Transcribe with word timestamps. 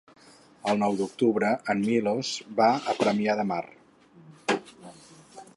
El 0.71 0.79
nou 0.83 0.95
d'octubre 1.01 1.51
en 1.75 1.83
Milos 1.89 2.33
va 2.63 2.71
a 2.95 2.99
Premià 3.03 3.39
de 3.43 3.49
Mar. 3.53 3.63